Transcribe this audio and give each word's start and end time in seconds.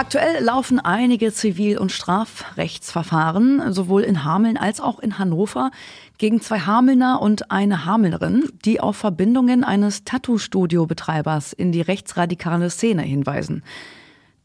Aktuell 0.00 0.42
laufen 0.42 0.80
einige 0.80 1.30
Zivil- 1.30 1.76
und 1.76 1.92
Strafrechtsverfahren, 1.92 3.70
sowohl 3.74 4.00
in 4.00 4.24
Hameln 4.24 4.56
als 4.56 4.80
auch 4.80 4.98
in 4.98 5.18
Hannover, 5.18 5.70
gegen 6.16 6.40
zwei 6.40 6.60
Hamelner 6.60 7.20
und 7.20 7.50
eine 7.50 7.84
Hamelnerin, 7.84 8.48
die 8.64 8.80
auf 8.80 8.96
Verbindungen 8.96 9.62
eines 9.62 10.04
Tattoo-Studio-Betreibers 10.04 11.52
in 11.52 11.70
die 11.70 11.82
rechtsradikale 11.82 12.70
Szene 12.70 13.02
hinweisen. 13.02 13.62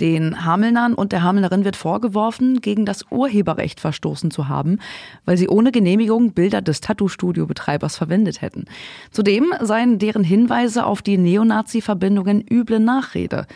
Den 0.01 0.43
Hamelnern 0.43 0.93
und 0.93 1.13
der 1.13 1.23
Hamelnerin 1.23 1.63
wird 1.63 1.77
vorgeworfen, 1.77 2.59
gegen 2.59 2.85
das 2.85 3.05
Urheberrecht 3.09 3.79
verstoßen 3.79 4.31
zu 4.31 4.49
haben, 4.49 4.79
weil 5.23 5.37
sie 5.37 5.47
ohne 5.47 5.71
Genehmigung 5.71 6.33
Bilder 6.33 6.61
des 6.61 6.81
Tattoo-Studio-Betreibers 6.81 7.95
verwendet 7.95 8.41
hätten. 8.41 8.65
Zudem 9.09 9.53
seien 9.61 9.99
deren 9.99 10.25
Hinweise 10.25 10.85
auf 10.85 11.01
die 11.01 11.17
Neonazi-Verbindungen 11.17 12.43
üble 12.45 12.81
Nachrede. 12.81 13.47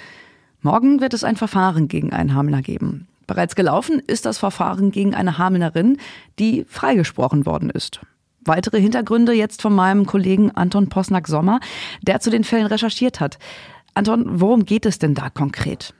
Morgen 0.62 1.00
wird 1.00 1.14
es 1.14 1.24
ein 1.24 1.38
Verfahren 1.38 1.88
gegen 1.88 2.12
einen 2.12 2.34
Hamelner 2.34 2.62
geben. 2.62 3.08
Bereits 3.28 3.56
gelaufen 3.56 4.02
ist 4.08 4.26
das 4.26 4.38
Verfahren 4.38 4.92
gegen 4.92 5.16
eine 5.16 5.38
Hamelnerin, 5.38 5.98
die 6.38 6.66
freigesprochen 6.68 7.46
worden 7.46 7.70
ist. 7.70 8.02
Weitere 8.42 8.82
Hintergründe 8.82 9.32
jetzt 9.32 9.62
von 9.62 9.74
meinem 9.74 10.06
Kollegen 10.06 10.52
Anton 10.52 10.90
Posnack-Sommer, 10.90 11.60
der 12.02 12.20
zu 12.20 12.30
den 12.30 12.44
Fällen 12.44 12.66
recherchiert 12.66 13.20
hat. 13.20 13.40
Anton, 13.94 14.42
worum 14.42 14.66
geht 14.66 14.86
es 14.86 15.00
denn 15.00 15.14
da 15.14 15.30
konkret? 15.30 15.94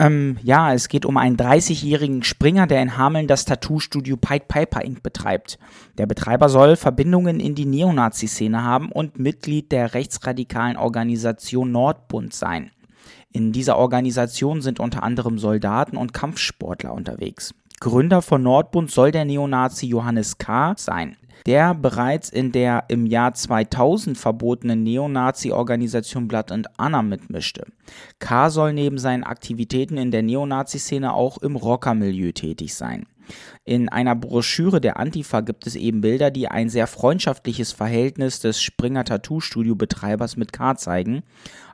Ähm, 0.00 0.38
ja, 0.42 0.72
es 0.72 0.88
geht 0.88 1.04
um 1.04 1.18
einen 1.18 1.36
30-jährigen 1.36 2.22
Springer, 2.22 2.66
der 2.66 2.80
in 2.80 2.96
Hameln 2.96 3.26
das 3.26 3.44
Tattoo-Studio 3.44 4.16
Pied 4.16 4.48
Piper 4.48 4.82
Inc. 4.82 5.02
betreibt. 5.02 5.58
Der 5.98 6.06
Betreiber 6.06 6.48
soll 6.48 6.76
Verbindungen 6.76 7.38
in 7.38 7.54
die 7.54 7.66
Neonazi-Szene 7.66 8.64
haben 8.64 8.90
und 8.90 9.18
Mitglied 9.18 9.70
der 9.70 9.92
rechtsradikalen 9.92 10.78
Organisation 10.78 11.70
Nordbund 11.70 12.32
sein. 12.32 12.70
In 13.30 13.52
dieser 13.52 13.76
Organisation 13.76 14.62
sind 14.62 14.80
unter 14.80 15.02
anderem 15.02 15.38
Soldaten 15.38 15.98
und 15.98 16.14
Kampfsportler 16.14 16.94
unterwegs. 16.94 17.54
Gründer 17.80 18.20
von 18.20 18.42
Nordbund 18.42 18.90
soll 18.90 19.10
der 19.10 19.24
Neonazi 19.24 19.86
Johannes 19.86 20.36
K. 20.36 20.74
sein 20.76 21.16
der 21.46 21.74
bereits 21.74 22.28
in 22.28 22.52
der 22.52 22.84
im 22.88 23.06
Jahr 23.06 23.34
2000 23.34 24.16
verbotenen 24.16 24.82
Neonazi-Organisation 24.82 26.28
Blood 26.28 26.52
and 26.52 26.68
Anna 26.76 27.02
mitmischte. 27.02 27.66
K. 28.18 28.50
soll 28.50 28.72
neben 28.72 28.98
seinen 28.98 29.24
Aktivitäten 29.24 29.96
in 29.96 30.10
der 30.10 30.22
Neonazi-Szene 30.22 31.12
auch 31.12 31.38
im 31.38 31.56
Rockermilieu 31.56 32.32
tätig 32.32 32.74
sein. 32.74 33.06
In 33.64 33.88
einer 33.88 34.14
Broschüre 34.14 34.80
der 34.80 34.98
Antifa 34.98 35.40
gibt 35.40 35.66
es 35.66 35.76
eben 35.76 36.00
Bilder, 36.00 36.30
die 36.30 36.48
ein 36.48 36.68
sehr 36.68 36.86
freundschaftliches 36.86 37.72
Verhältnis 37.72 38.40
des 38.40 38.62
Springer 38.62 39.04
Tattoo-Studio-Betreibers 39.04 40.36
mit 40.36 40.52
K 40.52 40.76
zeigen. 40.76 41.22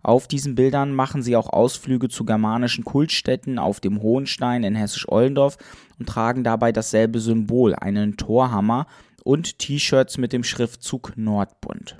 Auf 0.02 0.28
diesen 0.28 0.54
Bildern 0.54 0.94
machen 0.94 1.22
sie 1.22 1.36
auch 1.36 1.50
Ausflüge 1.50 2.08
zu 2.08 2.24
germanischen 2.24 2.84
Kultstätten 2.84 3.58
auf 3.58 3.80
dem 3.80 4.02
Hohenstein 4.02 4.64
in 4.64 4.74
Hessisch-Ollendorf 4.74 5.56
und 5.98 6.08
tragen 6.08 6.44
dabei 6.44 6.72
dasselbe 6.72 7.20
Symbol, 7.20 7.74
einen 7.74 8.16
Torhammer, 8.16 8.86
und 9.24 9.58
T-Shirts 9.58 10.18
mit 10.18 10.32
dem 10.32 10.44
Schriftzug 10.44 11.14
Nordbund. 11.16 11.96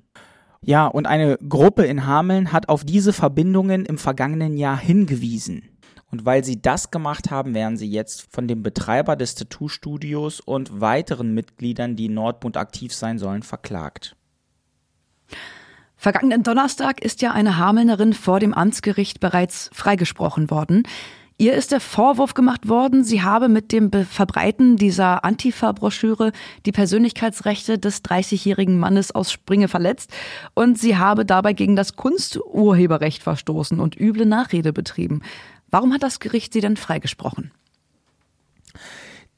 Ja, 0.63 0.87
und 0.87 1.07
eine 1.07 1.39
Gruppe 1.49 1.85
in 1.85 2.07
Hameln 2.07 2.53
hat 2.53 2.69
auf 2.69 2.85
diese 2.85 3.13
Verbindungen 3.13 3.85
im 3.85 3.99
vergangenen 3.99 4.57
Jahr 4.57 4.79
hingewiesen. 4.79 5.63
Und 6.11 6.25
weil 6.25 6.45
sie 6.45 6.61
das 6.63 6.91
gemacht 6.91 7.31
haben, 7.31 7.55
werden 7.55 7.77
sie 7.77 7.91
jetzt 7.91 8.29
von 8.33 8.47
dem 8.47 8.63
Betreiber 8.63 9.17
des 9.17 9.35
Tattoo-Studios 9.35 10.41
und 10.41 10.81
weiteren 10.81 11.35
Mitgliedern, 11.35 11.97
die 11.97 12.07
in 12.07 12.15
Nordbund 12.15 12.57
aktiv 12.57 12.95
sein 12.95 13.19
sollen, 13.19 13.43
verklagt. 13.43 14.17
Vergangenen 15.97 16.43
Donnerstag 16.43 17.03
ist 17.03 17.23
ja 17.23 17.33
eine 17.33 17.57
Hamelnerin 17.57 18.13
vor 18.13 18.39
dem 18.39 18.55
Amtsgericht 18.55 19.19
bereits 19.19 19.71
freigesprochen 19.73 20.51
worden. 20.51 20.85
Ihr 21.39 21.53
ist 21.53 21.73
der 21.73 21.81
Vorwurf 21.81 22.33
gemacht 22.33 22.67
worden, 22.67 23.05
sie 23.05 23.23
habe 23.23 23.49
mit 23.49 23.71
dem 23.71 23.91
Verbreiten 23.93 24.77
dieser 24.77 25.23
Antifa-Broschüre 25.23 26.33
die 26.65 26.73
Persönlichkeitsrechte 26.73 27.79
des 27.79 28.03
30-jährigen 28.03 28.79
Mannes 28.79 29.15
aus 29.15 29.31
Springe 29.31 29.69
verletzt 29.69 30.11
und 30.55 30.79
sie 30.79 30.97
habe 30.97 31.27
dabei 31.27 31.53
gegen 31.53 31.77
das 31.77 31.95
Kunsturheberrecht 31.95 33.23
verstoßen 33.23 33.81
und 33.81 34.01
üble 34.01 34.25
Nachrede 34.25 34.73
betrieben. 34.73 35.21
Warum 35.77 35.93
hat 35.93 36.03
das 36.03 36.21
Gericht 36.21 36.55
sie 36.55 36.63
denn 36.63 36.79
freigesprochen? 36.79 37.51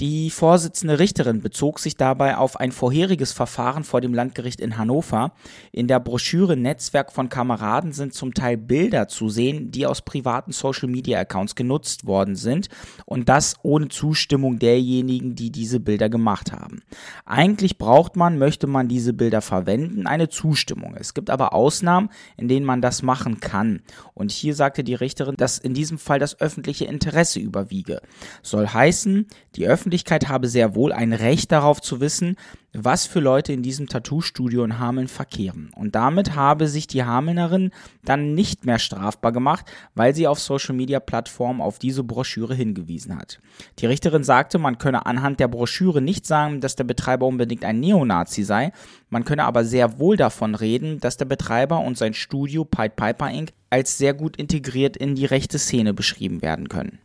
Die 0.01 0.31
Vorsitzende 0.31 1.01
Richterin 1.01 1.41
bezog 1.41 1.81
sich 1.81 1.97
dabei 1.97 2.37
auf 2.37 2.61
ein 2.61 2.71
vorheriges 2.71 3.33
Verfahren 3.33 3.83
vor 3.83 4.01
dem 4.01 4.15
Landgericht 4.15 4.61
in 4.61 4.79
Hannover. 4.79 5.33
In 5.73 5.89
der 5.89 5.99
Broschüre 5.99 6.57
Netzwerk 6.57 7.11
von 7.11 7.29
Kameraden 7.29 7.93
sind 7.93 8.15
zum 8.15 8.33
Teil 8.33 8.57
Bilder 8.57 9.09
zu 9.09 9.29
sehen, 9.29 9.73
die 9.73 9.87
aus 9.87 10.03
privaten 10.03 10.53
Social-Media-Accounts 10.53 11.57
genutzt 11.57 12.07
worden 12.07 12.37
sind 12.37 12.69
und 13.07 13.29
das 13.29 13.57
ohne 13.65 13.89
Zustimmung 13.89 14.61
derjenigen, 14.61 15.35
die 15.35 15.51
diese 15.51 15.81
Bilder 15.81 16.09
gemacht 16.09 16.53
haben. 16.53 16.83
Eigentlich 17.25 17.77
braucht 17.77 18.15
man, 18.15 18.39
möchte 18.39 18.69
man 18.69 18.87
diese 18.87 19.13
Bilder 19.13 19.41
verwenden, 19.41 20.07
eine 20.07 20.29
Zustimmung. 20.29 20.95
Es 20.97 21.13
gibt 21.13 21.29
aber 21.29 21.53
Ausnahmen, 21.53 22.11
in 22.37 22.47
denen 22.47 22.67
man 22.67 22.81
das 22.81 23.03
machen 23.03 23.41
kann. 23.41 23.83
Und 24.15 24.31
hier 24.31 24.55
sagte 24.55 24.85
die 24.85 24.95
Richterin, 24.95 25.35
dass 25.37 25.59
in 25.59 25.75
diesem 25.75 25.99
Fall 25.99 26.21
das 26.21 26.41
öffentliche 26.41 26.85
Interesse 26.85 27.41
überwiege. 27.41 28.01
Soll 28.43 28.69
heißen, 28.69 29.27
die 29.57 29.67
öffentliche 29.67 29.88
Öffentlichkeit 29.89 30.29
habe 30.29 30.49
sehr 30.49 30.75
wohl 30.75 30.93
ein 30.93 31.15
Recht 31.15 31.51
darauf 31.51 31.81
zu 31.81 31.99
wissen, 31.99 32.37
was 32.75 33.07
für 33.07 33.21
Leute 33.21 33.55
in 33.55 33.63
diesem 33.63 33.87
Tattoo-Studio 33.87 34.63
in 34.63 34.79
Hameln 34.79 35.09
verkehren. 35.09 35.71
Und 35.75 35.95
damit 35.95 36.35
habe 36.35 36.69
sich 36.69 36.87
die 36.87 37.05
Hamelnerin 37.05 37.71
dann 38.05 38.35
nicht 38.35 38.67
mehr 38.67 38.79
strafbar 38.79 39.33
gemacht, 39.33 39.65
weil 39.95 40.15
sie 40.15 40.27
auf 40.27 40.41
Social-Media-Plattformen 40.41 41.63
auf 41.63 41.79
diese 41.79 42.05
Broschüre 42.05 42.55
hingewiesen 42.55 43.17
hat. 43.17 43.41
Die 43.79 43.87
Richterin 43.87 44.25
sagte, 44.25 44.59
man 44.59 44.77
könne 44.77 45.07
anhand 45.07 45.41
der 45.41 45.49
Broschüre 45.49 46.03
nicht 46.03 46.27
sagen, 46.27 46.61
dass 46.61 46.77
der 46.77 46.85
Betreiber 46.85 47.25
unbedingt 47.27 47.65
ein 47.65 47.81
Neonazi 47.81 48.43
sei, 48.43 48.73
man 49.09 49.25
könne 49.25 49.45
aber 49.45 49.65
sehr 49.65 49.99
wohl 49.99 50.19
davon 50.19 50.55
reden, 50.55 51.01
dass 51.01 51.17
der 51.17 51.25
Betreiber 51.25 51.81
und 51.81 51.97
sein 51.97 52.13
Studio 52.13 52.67
Pied 52.67 52.95
Piper 52.95 53.31
Inc. 53.31 53.55
als 53.71 53.97
sehr 53.97 54.13
gut 54.13 54.37
integriert 54.37 54.99
in 54.99 55.15
die 55.15 55.25
rechte 55.25 55.59
Szene 55.59 55.95
beschrieben 55.95 56.43
werden 56.43 56.69
können. 56.69 56.99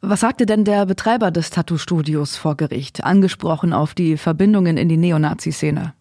Was 0.00 0.20
sagte 0.20 0.46
denn 0.46 0.64
der 0.64 0.86
Betreiber 0.86 1.30
des 1.30 1.50
Tattoo-Studios 1.50 2.36
vor 2.36 2.56
Gericht, 2.56 3.04
angesprochen 3.04 3.72
auf 3.72 3.94
die 3.94 4.16
Verbindungen 4.16 4.76
in 4.76 4.88
die 4.88 4.96
Neonazi-Szene? 4.98 5.94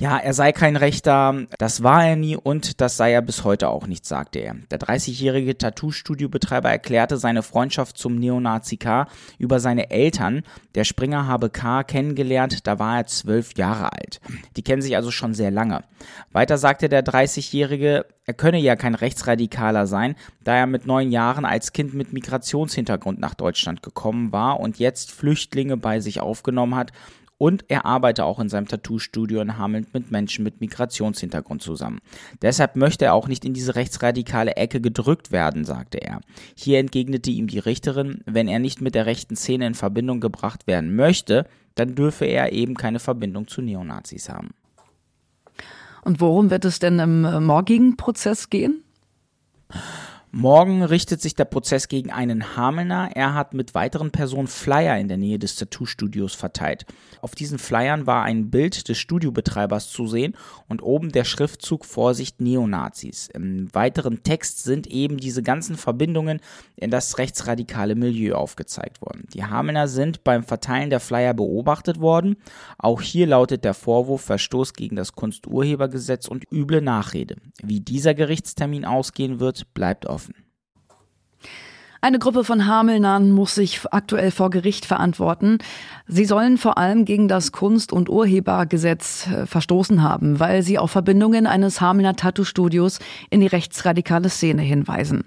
Ja, 0.00 0.18
er 0.18 0.34
sei 0.34 0.52
kein 0.52 0.76
Rechter, 0.76 1.46
das 1.58 1.82
war 1.82 2.04
er 2.04 2.16
nie 2.16 2.36
und 2.36 2.80
das 2.80 2.96
sei 2.96 3.12
er 3.12 3.22
bis 3.22 3.44
heute 3.44 3.68
auch 3.68 3.86
nicht, 3.86 4.04
sagte 4.04 4.40
er. 4.40 4.56
Der 4.70 4.80
30-jährige 4.80 5.56
Tattoo-Studio-Betreiber 5.56 6.70
erklärte 6.70 7.16
seine 7.16 7.42
Freundschaft 7.42 7.96
zum 7.96 8.16
Neonazi 8.16 8.76
K. 8.76 9.06
über 9.38 9.60
seine 9.60 9.90
Eltern. 9.90 10.42
Der 10.74 10.84
Springer 10.84 11.28
habe 11.28 11.50
K. 11.50 11.84
kennengelernt, 11.84 12.66
da 12.66 12.78
war 12.78 12.98
er 12.98 13.06
zwölf 13.06 13.56
Jahre 13.56 13.92
alt. 13.92 14.20
Die 14.56 14.62
kennen 14.62 14.82
sich 14.82 14.96
also 14.96 15.10
schon 15.10 15.34
sehr 15.34 15.50
lange. 15.50 15.82
Weiter 16.32 16.58
sagte 16.58 16.88
der 16.88 17.04
30-jährige, 17.04 18.06
er 18.26 18.34
könne 18.34 18.58
ja 18.58 18.74
kein 18.74 18.94
Rechtsradikaler 18.94 19.86
sein, 19.86 20.16
da 20.42 20.56
er 20.56 20.66
mit 20.66 20.86
neun 20.86 21.12
Jahren 21.12 21.44
als 21.44 21.72
Kind 21.72 21.94
mit 21.94 22.12
Migrationshintergrund 22.12 23.20
nach 23.20 23.34
Deutschland 23.34 23.82
gekommen 23.82 24.32
war 24.32 24.60
und 24.60 24.78
jetzt 24.78 25.12
Flüchtlinge 25.12 25.76
bei 25.76 26.00
sich 26.00 26.20
aufgenommen 26.20 26.74
hat 26.74 26.92
und 27.44 27.66
er 27.68 27.84
arbeite 27.84 28.24
auch 28.24 28.40
in 28.40 28.48
seinem 28.48 28.68
Tattoo-Studio 28.68 29.42
in 29.42 29.58
Hameln 29.58 29.86
mit 29.92 30.10
Menschen 30.10 30.44
mit 30.44 30.62
Migrationshintergrund 30.62 31.60
zusammen. 31.60 31.98
Deshalb 32.40 32.74
möchte 32.74 33.04
er 33.04 33.12
auch 33.12 33.28
nicht 33.28 33.44
in 33.44 33.52
diese 33.52 33.74
rechtsradikale 33.74 34.56
Ecke 34.56 34.80
gedrückt 34.80 35.30
werden, 35.30 35.66
sagte 35.66 35.98
er. 35.98 36.22
Hier 36.56 36.78
entgegnete 36.78 37.30
ihm 37.30 37.46
die 37.46 37.58
Richterin, 37.58 38.22
wenn 38.24 38.48
er 38.48 38.60
nicht 38.60 38.80
mit 38.80 38.94
der 38.94 39.04
rechten 39.04 39.36
Szene 39.36 39.66
in 39.66 39.74
Verbindung 39.74 40.20
gebracht 40.20 40.66
werden 40.66 40.96
möchte, 40.96 41.46
dann 41.74 41.94
dürfe 41.94 42.24
er 42.24 42.54
eben 42.54 42.76
keine 42.76 42.98
Verbindung 42.98 43.46
zu 43.46 43.60
Neonazis 43.60 44.30
haben. 44.30 44.54
Und 46.00 46.22
worum 46.22 46.48
wird 46.48 46.64
es 46.64 46.78
denn 46.78 46.98
im 46.98 47.26
äh, 47.26 47.40
morgigen 47.40 47.98
Prozess 47.98 48.48
gehen? 48.48 48.82
Morgen 50.36 50.82
richtet 50.82 51.22
sich 51.22 51.36
der 51.36 51.44
Prozess 51.44 51.86
gegen 51.86 52.10
einen 52.10 52.56
Hamelner. 52.56 53.10
Er 53.14 53.34
hat 53.34 53.54
mit 53.54 53.72
weiteren 53.76 54.10
Personen 54.10 54.48
Flyer 54.48 54.98
in 54.98 55.06
der 55.06 55.16
Nähe 55.16 55.38
des 55.38 55.54
Tattoo-Studios 55.54 56.34
verteilt. 56.34 56.86
Auf 57.20 57.36
diesen 57.36 57.60
Flyern 57.60 58.08
war 58.08 58.24
ein 58.24 58.50
Bild 58.50 58.88
des 58.88 58.98
Studiobetreibers 58.98 59.90
zu 59.90 60.08
sehen 60.08 60.34
und 60.66 60.82
oben 60.82 61.12
der 61.12 61.22
Schriftzug 61.22 61.84
Vorsicht 61.84 62.40
Neonazis. 62.40 63.28
Im 63.32 63.72
weiteren 63.72 64.24
Text 64.24 64.64
sind 64.64 64.88
eben 64.88 65.18
diese 65.18 65.44
ganzen 65.44 65.76
Verbindungen 65.76 66.40
in 66.74 66.90
das 66.90 67.16
rechtsradikale 67.18 67.94
Milieu 67.94 68.34
aufgezeigt 68.34 69.02
worden. 69.02 69.28
Die 69.34 69.44
Hamelner 69.44 69.86
sind 69.86 70.24
beim 70.24 70.42
Verteilen 70.42 70.90
der 70.90 70.98
Flyer 70.98 71.32
beobachtet 71.32 72.00
worden. 72.00 72.38
Auch 72.76 73.00
hier 73.00 73.28
lautet 73.28 73.64
der 73.64 73.72
Vorwurf 73.72 74.22
Verstoß 74.22 74.72
gegen 74.72 74.96
das 74.96 75.12
Kunsturhebergesetz 75.12 76.26
und 76.26 76.50
üble 76.50 76.82
Nachrede. 76.82 77.36
Wie 77.62 77.78
dieser 77.78 78.14
Gerichtstermin 78.14 78.84
ausgehen 78.84 79.38
wird, 79.38 79.72
bleibt 79.74 80.06
offen. 80.06 80.23
Eine 82.04 82.18
Gruppe 82.18 82.44
von 82.44 82.66
Hamelnern 82.66 83.30
muss 83.30 83.54
sich 83.54 83.80
aktuell 83.90 84.30
vor 84.30 84.50
Gericht 84.50 84.84
verantworten. 84.84 85.56
Sie 86.06 86.26
sollen 86.26 86.58
vor 86.58 86.76
allem 86.76 87.06
gegen 87.06 87.28
das 87.28 87.50
Kunst- 87.50 87.94
und 87.94 88.10
Urhebergesetz 88.10 89.26
äh, 89.26 89.46
verstoßen 89.46 90.02
haben, 90.02 90.38
weil 90.38 90.62
sie 90.62 90.78
auf 90.78 90.90
Verbindungen 90.90 91.46
eines 91.46 91.80
Hamelner 91.80 92.14
Tattoo-Studios 92.14 92.98
in 93.30 93.40
die 93.40 93.46
rechtsradikale 93.46 94.28
Szene 94.28 94.60
hinweisen. 94.60 95.24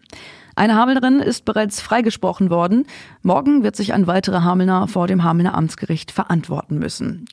Eine 0.58 0.76
Hamelnerin 0.76 1.20
ist 1.20 1.46
bereits 1.46 1.82
freigesprochen 1.82 2.52
worden. 2.52 2.86
Morgen 3.24 3.64
wird 3.64 3.76
sich 3.76 3.94
ein 3.94 4.06
weiterer 4.06 4.44
Hamelner 4.44 4.88
vor 4.88 5.08
dem 5.08 5.24
Hamelner 5.24 5.56
Amtsgericht 5.56 6.12
verantworten 6.12 6.78
müssen. 6.78 7.26